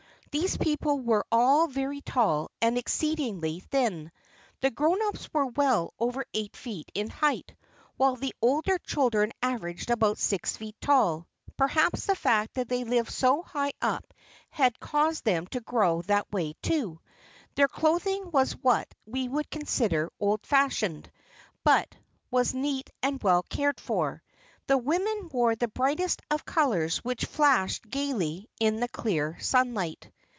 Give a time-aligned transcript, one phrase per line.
[0.33, 4.13] These people were all very tall and exceedingly thin.
[4.61, 7.53] The grown ups were well over eight feet in height,
[7.97, 11.27] while the older children averaged about six feet tall.
[11.57, 14.13] Perhaps the fact that they lived so high up
[14.49, 17.01] had caused them to grow that way, too.
[17.55, 21.11] Their clothing was what we would consider old fashioned,
[21.65, 21.93] but
[22.29, 24.23] was neat and well cared for.
[24.67, 30.09] The women wore the brightest of colors which flashed gaily in the clear sunlight.